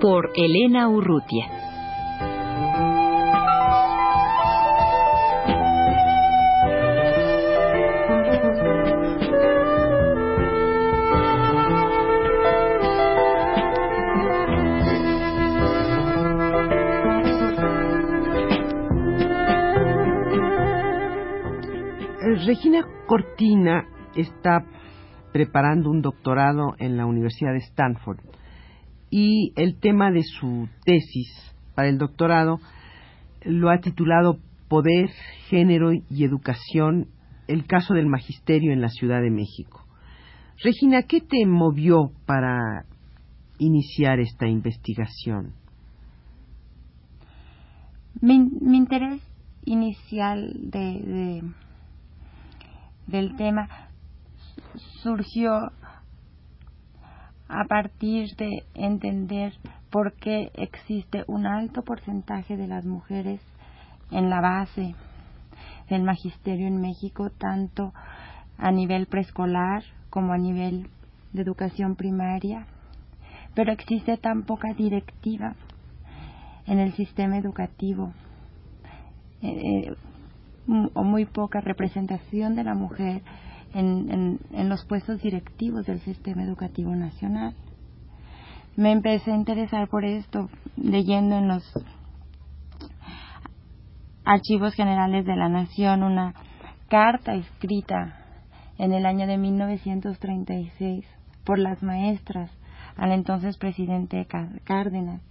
[0.00, 1.46] Por Elena Urrutia.
[22.46, 24.64] Regina Cortina está
[25.34, 28.20] preparando un doctorado en la Universidad de Stanford
[29.10, 31.28] y el tema de su tesis
[31.74, 32.60] para el doctorado
[33.42, 35.10] lo ha titulado Poder,
[35.48, 37.08] Género y Educación,
[37.48, 39.84] el caso del magisterio en la Ciudad de México.
[40.62, 42.84] Regina, ¿qué te movió para
[43.58, 45.54] iniciar esta investigación?
[48.20, 48.34] Mi,
[48.76, 49.22] interés
[49.64, 51.42] inicial de
[53.06, 53.68] del tema
[55.02, 55.72] surgió
[57.50, 59.52] a partir de entender
[59.90, 63.40] por qué existe un alto porcentaje de las mujeres
[64.10, 64.94] en la base
[65.88, 67.92] del magisterio en México, tanto
[68.56, 70.88] a nivel preescolar como a nivel
[71.32, 72.66] de educación primaria,
[73.54, 75.56] pero existe tan poca directiva
[76.66, 78.12] en el sistema educativo.
[79.42, 79.92] Eh,
[80.94, 83.22] o muy poca representación de la mujer
[83.74, 87.54] en, en, los puestos directivos del sistema educativo nacional.
[88.76, 91.62] Me empecé a interesar por esto leyendo en los
[94.24, 96.34] archivos generales de la Nación una
[96.88, 98.16] carta escrita
[98.78, 101.04] en el año de 1936
[101.44, 102.50] por las maestras
[102.96, 104.26] al entonces presidente
[104.64, 105.22] Cárdenas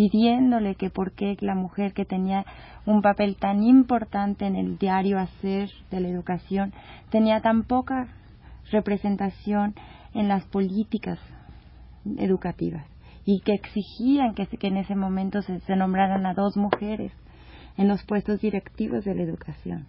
[0.00, 2.46] pidiéndole que por qué la mujer que tenía
[2.86, 6.72] un papel tan importante en el diario hacer de la educación
[7.10, 8.08] tenía tan poca
[8.72, 9.74] representación
[10.14, 11.18] en las políticas
[12.16, 12.86] educativas
[13.26, 17.12] y que exigían que, en ese momento se, nombraran a dos mujeres
[17.76, 19.86] en los puestos directivos de la educación.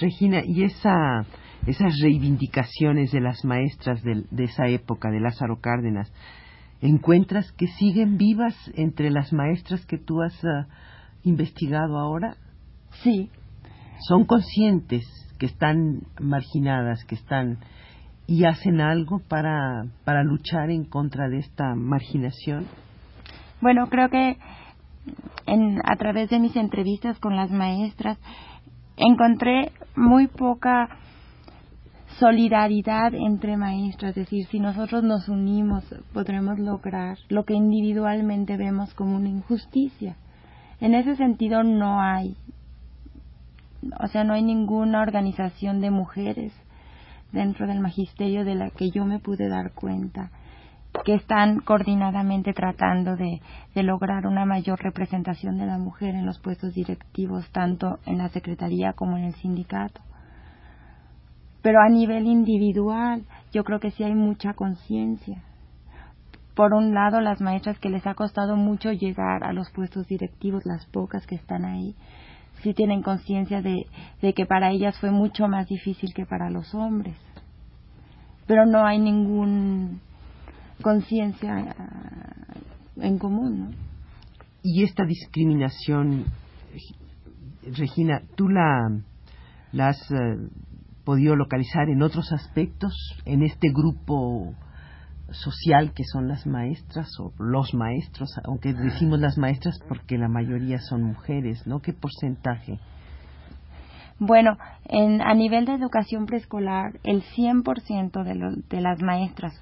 [0.00, 1.26] Regina, y esa,
[1.66, 6.12] esas reivindicaciones de las maestras de, de esa época, de Lázaro Cárdenas,
[6.80, 10.66] encuentras que siguen vivas entre las maestras que tú has ah,
[11.22, 12.36] investigado ahora?
[13.02, 13.30] Sí.
[14.08, 15.04] ¿Son conscientes
[15.38, 17.58] que están marginadas, que están
[18.26, 22.66] y hacen algo para, para luchar en contra de esta marginación?
[23.60, 24.36] Bueno, creo que
[25.46, 28.18] en, a través de mis entrevistas con las maestras
[28.96, 30.88] encontré muy poca
[32.18, 38.92] solidaridad entre maestras, es decir, si nosotros nos unimos podremos lograr lo que individualmente vemos
[38.94, 40.16] como una injusticia.
[40.80, 42.36] En ese sentido no hay,
[44.00, 46.52] o sea, no hay ninguna organización de mujeres
[47.32, 50.30] dentro del magisterio de la que yo me pude dar cuenta
[51.04, 53.40] que están coordinadamente tratando de,
[53.74, 58.28] de, lograr una mayor representación de la mujer en los puestos directivos, tanto en la
[58.30, 60.00] Secretaría como en el sindicato
[61.68, 65.42] pero a nivel individual yo creo que sí hay mucha conciencia.
[66.54, 70.64] Por un lado, las maestras que les ha costado mucho llegar a los puestos directivos,
[70.64, 71.94] las pocas que están ahí,
[72.62, 73.84] sí tienen conciencia de,
[74.32, 77.18] que para ellas fue mucho más difícil que para los hombres.
[78.46, 79.90] Pero no hay ninguna
[80.80, 82.54] conciencia ah,
[82.96, 83.74] en común.
[84.62, 86.24] Y esta discriminación,
[87.76, 89.02] Regina, tú la,
[89.72, 90.48] la has eh,
[91.08, 92.92] podido localizar en otros aspectos,
[93.24, 94.52] en este grupo
[95.30, 100.76] social que son las maestras o los maestros, aunque decimos las maestras porque la mayoría
[100.80, 101.80] son mujeres, ¿no?
[101.80, 102.78] ¿Qué porcentaje?
[104.18, 109.58] Bueno, en, a nivel de educación preescolar, el 100% de, de las maestras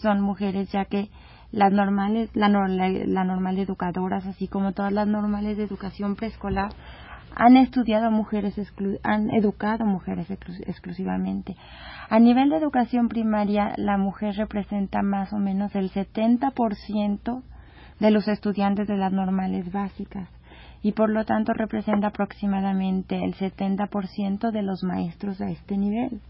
[0.00, 1.10] son mujeres, ya que
[1.52, 6.72] las normales, la, la normal de educadoras, así como todas las normales de educación preescolar,
[7.34, 8.54] han estudiado mujeres,
[9.02, 11.56] han educado mujeres exclusivamente.
[12.08, 17.42] A nivel de educación primaria, la mujer representa más o menos el 70%
[18.00, 20.28] de los estudiantes de las normales básicas
[20.82, 26.20] y por lo tanto representa aproximadamente el 70% de los maestros a este nivel.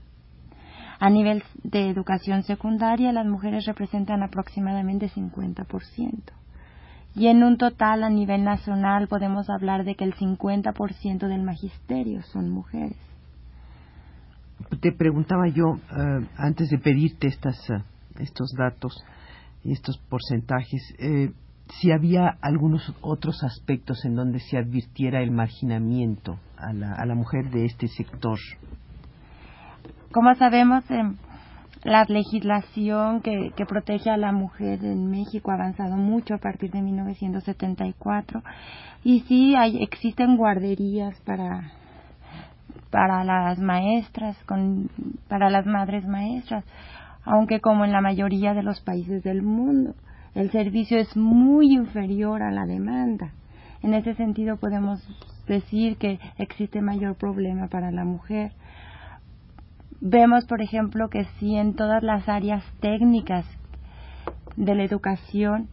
[0.98, 6.39] A nivel de educación secundaria, las mujeres representan aproximadamente 50%
[7.14, 12.22] Y en un total a nivel nacional podemos hablar de que el 50% del magisterio
[12.22, 12.96] son mujeres.
[14.80, 17.82] Te preguntaba yo, eh, antes de pedirte estas, eh,
[18.18, 19.04] estos datos
[19.64, 21.32] y estos porcentajes, eh,
[21.80, 27.14] si había algunos otros aspectos en donde se advirtiera el marginamiento a la, a la
[27.14, 28.38] mujer de este sector.
[30.12, 31.16] Como sabemos, em,
[31.82, 36.70] la legislación que, que, protege a la mujer en México ha avanzado mucho a partir
[36.70, 38.42] de 1974
[39.02, 41.72] y sí hay, existen guarderías para
[42.90, 44.90] para las maestras con,
[45.28, 46.64] para las madres maestras
[47.24, 49.94] aunque como en la mayoría de los países del mundo
[50.34, 53.32] el servicio es muy inferior a la demanda.
[53.82, 55.00] En ese sentido podemos
[55.46, 58.52] decir que existe mayor problema para la mujer.
[60.02, 63.44] Vemos, por ejemplo, que si en todas las áreas técnicas
[64.56, 65.68] de la educación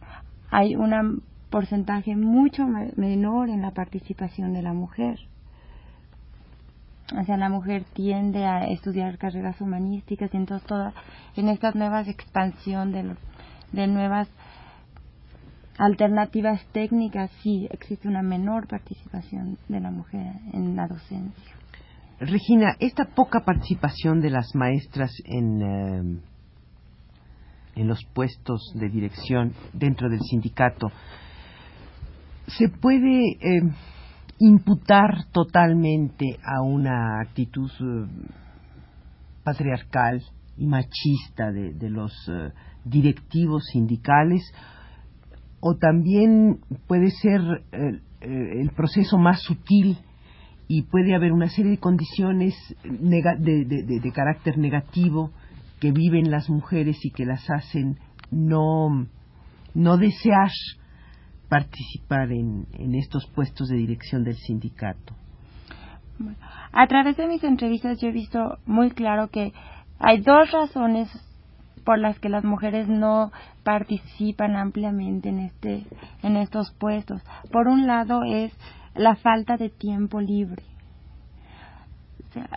[0.50, 2.66] hay un porcentaje mucho
[2.96, 5.18] menor en la participación de la mujer.
[7.18, 10.92] O sea, la mujer tiende a estudiar carreras humanísticas y entonces toda,
[11.34, 13.16] en estas nuevas expansión de,
[13.72, 14.28] de nuevas
[15.78, 21.57] alternativas técnicas sí existe una menor participación de la mujer en la docencia.
[22.20, 26.20] Regina, esta poca participación de las maestras en, eh,
[27.76, 30.90] en los puestos de dirección dentro del sindicato,
[32.48, 33.62] ¿se puede eh,
[34.40, 38.06] imputar totalmente a una actitud eh,
[39.44, 40.20] patriarcal
[40.56, 42.12] y machista de, de los
[42.84, 44.42] directivos sindicales
[45.60, 47.40] o también puede ser
[48.20, 49.98] el proceso más sutil
[50.68, 52.54] y puede haber una serie de condiciones
[52.84, 55.32] de, carácter negativo
[55.80, 57.98] que viven las mujeres y que las hacen
[58.30, 59.06] no,
[59.74, 60.50] no desear
[61.48, 65.14] participar en, en estos puestos de dirección del sindicato.
[66.72, 69.54] A través de mis entrevistas yo he visto muy claro que
[69.98, 71.08] hay dos razones
[71.84, 73.32] por las que las mujeres no
[73.62, 75.86] participan ampliamente en este
[76.22, 77.22] en estos puestos.
[77.50, 78.52] Por un lado es
[78.98, 80.62] la falta de tiempo libre.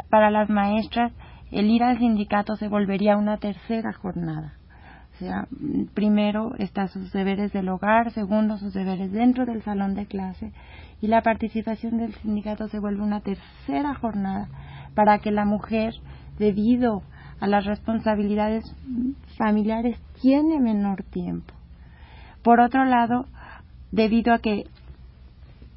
[0.10, 1.14] para las maestras
[1.52, 4.54] el ir al sindicato se volvería una tercera jornada.
[5.14, 5.48] O sea,
[5.94, 10.52] primero están sus deberes del hogar, segundo sus deberes dentro del salón de clase
[11.02, 14.48] y la participación del sindicato se vuelve una tercera jornada
[14.96, 15.94] para que la mujer,
[16.40, 17.04] debido
[17.40, 18.64] a las responsabilidades
[19.38, 21.54] familiares tiene menor tiempo.
[22.44, 23.26] Por otro lado,
[23.92, 24.66] debido a que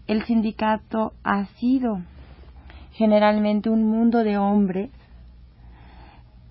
[0.07, 2.01] el sindicato ha sido
[2.93, 4.91] generalmente un mundo de hombres,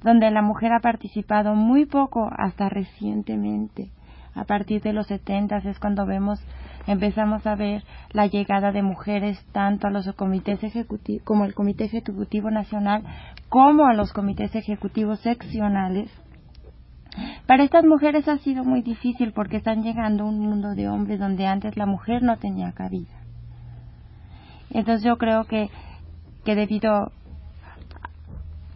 [0.02, 3.92] donde la mujer ha participado muy poco hasta recientemente.
[4.36, 6.44] A partir de los 70 es cuando vemos
[6.88, 11.86] empezamos a ver la llegada de mujeres tanto a los comités ejecutivos como al Comité
[11.86, 13.04] Ejecutivo Nacional
[13.48, 16.12] como a los comités ejecutivos seccionales.
[17.46, 21.20] Para estas mujeres ha sido muy difícil porque están llegando a un mundo de hombres
[21.20, 23.23] donde antes la mujer no tenía cabida.
[24.74, 25.70] Entonces yo creo que,
[26.44, 27.12] que debido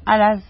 [0.06, 0.44] a las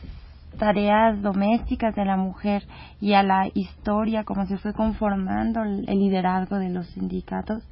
[0.58, 2.64] tareas domésticas de la mujer
[3.00, 7.64] y a la historia, como se fue conformando el, liderazgo de los sindicatos,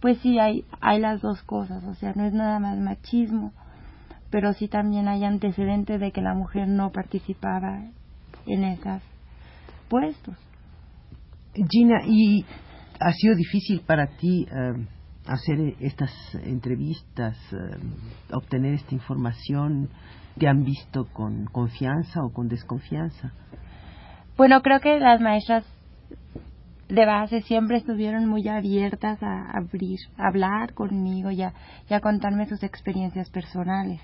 [0.00, 3.52] pues sí hay, hay las dos cosas, o sea, no es nada más machismo,
[4.30, 7.80] pero sí también hay antecedentes de que la mujer no participaba
[8.46, 9.02] en esos
[9.88, 10.36] puestos.
[11.54, 12.44] Gina, ¿y
[13.00, 14.86] ha sido difícil para ti eh,
[15.26, 16.12] hacer estas
[16.44, 17.78] entrevistas, eh,
[18.32, 19.88] obtener esta información?
[20.38, 23.32] te han visto con confianza o con desconfianza?
[24.36, 25.64] Bueno, creo que las maestras
[26.88, 31.52] de base siempre estuvieron muy abiertas a abrir, a hablar conmigo y a,
[31.88, 34.00] y a contarme sus experiencias personales.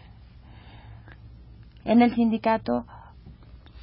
[1.84, 2.86] En el sindicato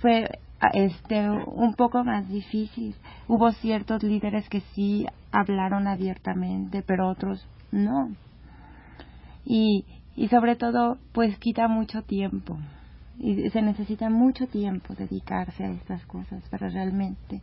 [0.02, 0.40] fue
[0.74, 2.96] este un poco más difícil.
[3.28, 8.16] Hubo ciertos líderes que sí hablaron abiertamente, pero otros no.
[9.46, 12.58] Y, y sobre todo pues quita mucho tiempo
[13.20, 17.42] y se necesita mucho tiempo dedicarse a estas cosas para realmente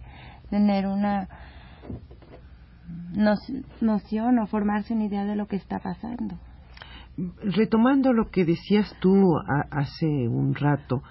[0.50, 1.29] tener una
[3.81, 6.38] noción o formarse una idea de lo que está pasando.
[7.43, 9.14] Retomando lo que decías tú
[9.71, 11.03] hace un rato,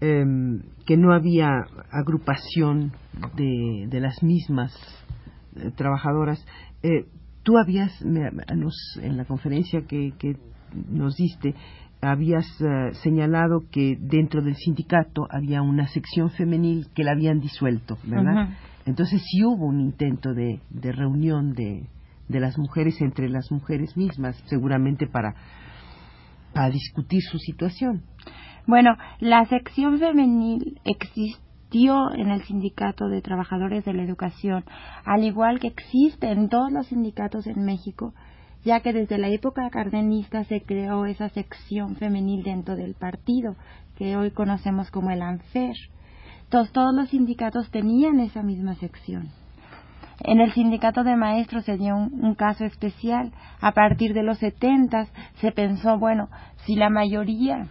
[0.00, 1.48] em, que no había
[1.90, 2.92] agrupación
[3.36, 5.15] de, de las mismas eh,
[5.76, 6.44] trabajadoras,
[6.82, 7.06] eh,
[7.42, 10.36] tú habías, en la conferencia que, que
[10.90, 11.54] nos diste,
[12.00, 17.98] habías eh, señalado que dentro del sindicato había una sección femenil que la habían disuelto,
[18.04, 18.50] ¿verdad?
[18.84, 21.88] Entonces sí hubo un intento de, de reunión de,
[22.28, 25.34] de las mujeres entre las mujeres mismas, seguramente para,
[26.52, 28.02] para discutir su situación.
[28.66, 30.80] Bueno, la sección femenil
[31.66, 34.64] existió en el Sindicato de Trabajadores de la Educación,
[35.04, 38.14] al igual que existe en todos los sindicatos en México,
[38.64, 43.56] ya que desde la época cardenista se creó esa sección femenil dentro del partido,
[43.96, 45.74] que hoy conocemos como el ANFER.
[46.44, 49.30] Entonces, todos los sindicatos tenían esa misma sección.
[50.20, 53.32] En el sindicato de maestros se dio un, caso especial.
[53.60, 56.28] A partir de los setentas se pensó, bueno,
[56.64, 57.66] si la mayoría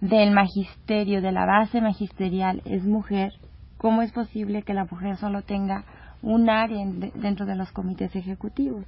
[0.00, 3.32] del magisterio, de la base magisterial es mujer,
[3.76, 5.84] ¿cómo es posible que la mujer solo tenga
[6.22, 8.84] un área dentro de los comités ejecutivos?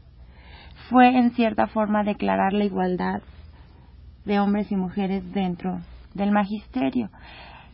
[0.89, 3.23] Fue en cierta forma declarar la igualdad
[4.25, 5.81] de hombres y mujeres dentro
[6.15, 7.11] del magisterio.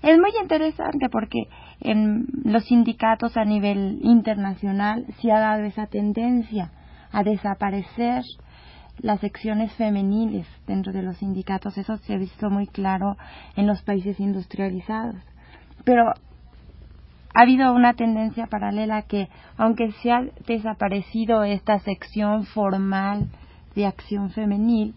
[0.03, 1.49] Es muy interesante porque
[1.81, 6.71] en los sindicatos a nivel internacional se ha dado esa tendencia
[7.13, 8.23] a desaparecer
[9.01, 11.79] las secciones femeniles dentro de los sindicatos.
[11.79, 13.17] Eso se ha visto muy claro
[13.57, 15.17] en los países industrializados.
[15.85, 16.13] Pero
[17.35, 23.29] ha habido una tendencia paralela que, aunque se ha desaparecido esta sección formal
[23.75, 24.95] de acción femenil,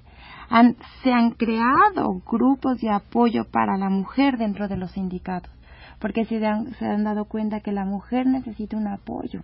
[1.04, 5.52] se han creado grupos de apoyo para la mujer dentro de los sindicatos,
[6.00, 9.44] porque se se han dado cuenta que la mujer necesita un apoyo.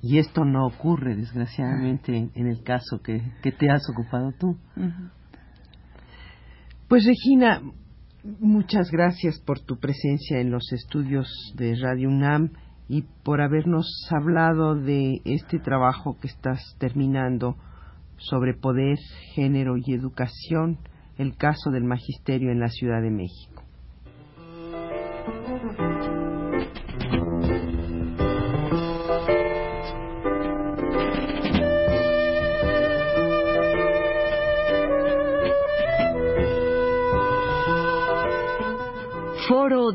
[0.00, 4.56] Y esto no ocurre, desgraciadamente, en el caso que, te has ocupado tú.
[6.88, 7.60] Pues Regina,
[8.40, 12.52] muchas gracias por tu presencia en los estudios de Radio UNAM
[12.88, 17.56] y por habernos hablado de este trabajo que estás terminando
[18.16, 18.96] sobre poder,
[19.34, 20.78] género y educación,
[21.18, 23.67] el caso del magisterio en la Ciudad de México.